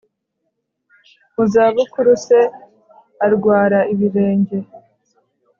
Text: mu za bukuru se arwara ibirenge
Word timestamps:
mu 1.33 1.43
za 1.51 1.65
bukuru 1.75 2.11
se 2.25 2.39
arwara 3.25 3.79
ibirenge 3.93 4.57